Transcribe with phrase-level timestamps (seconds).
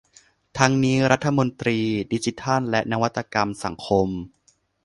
[0.57, 1.77] ทั้งนี้รัฐมนตรี
[2.13, 4.09] ดิจิทัลและนวัตกรรมสังคม